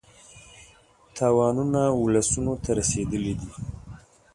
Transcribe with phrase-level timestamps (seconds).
[1.15, 3.51] تاوانونه اولسونو ته رسېدلي دي.